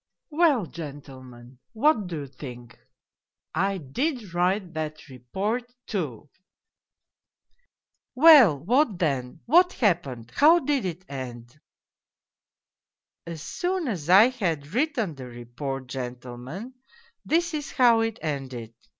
"Well, 0.31 0.65
gentlemen, 0.65 1.59
what 1.73 2.07
do 2.07 2.21
you 2.21 2.27
think? 2.27 2.79
I 3.53 3.77
did 3.77 4.33
write 4.33 4.73
that 4.73 5.07
report, 5.09 5.71
too!"" 5.85 6.27
Well, 8.15 8.57
what 8.57 8.97
then 8.97 9.41
1 9.45 9.45
What 9.45 9.73
happened? 9.73 10.31
How 10.35 10.57
did 10.57 10.85
it 10.85 11.05
end?"" 11.07 11.59
As 13.27 13.43
soon 13.43 13.87
as 13.87 14.09
I 14.09 14.29
had 14.29 14.73
written 14.73 15.13
the 15.13 15.27
report, 15.27 15.85
gentlemen, 15.85 16.73
this 17.23 17.53
is 17.53 17.73
how 17.73 17.99
it 17.99 18.17
ended. 18.23 18.73